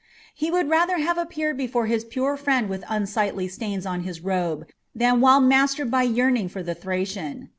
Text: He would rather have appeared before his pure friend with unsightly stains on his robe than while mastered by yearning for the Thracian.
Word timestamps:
He 0.33 0.49
would 0.49 0.67
rather 0.67 0.97
have 0.97 1.19
appeared 1.19 1.57
before 1.57 1.85
his 1.85 2.03
pure 2.03 2.35
friend 2.35 2.67
with 2.67 2.83
unsightly 2.89 3.47
stains 3.47 3.85
on 3.85 4.01
his 4.01 4.19
robe 4.21 4.65
than 4.95 5.21
while 5.21 5.39
mastered 5.39 5.91
by 5.91 6.01
yearning 6.01 6.49
for 6.49 6.63
the 6.63 6.73
Thracian. 6.73 7.49